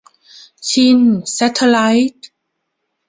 [0.69, 0.99] ชิน
[1.31, 1.77] แซทเทลไล
[2.13, 2.27] ท์